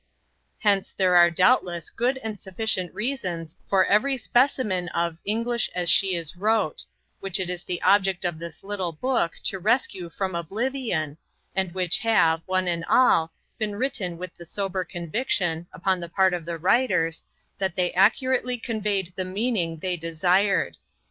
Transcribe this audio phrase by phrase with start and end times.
[0.61, 6.15] Hence there are doubtless good and sufficient reasons for every specimen of "English as she
[6.15, 6.85] is wrote,"
[7.19, 11.19] which it is the object of this little book to rescue from oblivion,
[11.55, 16.33] and which have, one and all, been written with the sober conviction, upon the part
[16.33, 17.23] of the writers,
[17.59, 20.77] that they accurately conveyed the meaning they desired.